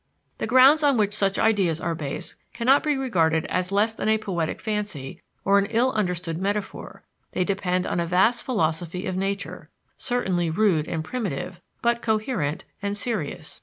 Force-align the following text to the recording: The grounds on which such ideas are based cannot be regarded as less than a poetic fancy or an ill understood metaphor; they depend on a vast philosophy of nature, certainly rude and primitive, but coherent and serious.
The 0.39 0.47
grounds 0.47 0.81
on 0.81 0.97
which 0.97 1.13
such 1.13 1.37
ideas 1.37 1.79
are 1.79 1.93
based 1.93 2.33
cannot 2.53 2.81
be 2.81 2.97
regarded 2.97 3.45
as 3.45 3.71
less 3.71 3.93
than 3.93 4.09
a 4.09 4.17
poetic 4.17 4.59
fancy 4.59 5.21
or 5.45 5.59
an 5.59 5.67
ill 5.67 5.91
understood 5.91 6.39
metaphor; 6.41 7.03
they 7.33 7.43
depend 7.43 7.85
on 7.85 7.99
a 7.99 8.07
vast 8.07 8.41
philosophy 8.41 9.05
of 9.05 9.15
nature, 9.15 9.69
certainly 9.97 10.49
rude 10.49 10.87
and 10.87 11.03
primitive, 11.03 11.61
but 11.83 12.01
coherent 12.01 12.65
and 12.81 12.97
serious. 12.97 13.59